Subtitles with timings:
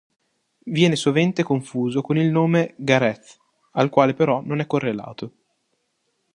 [0.65, 3.37] Viene sovente confuso con il nome Gareth,
[3.73, 5.31] al quale però non è correlato.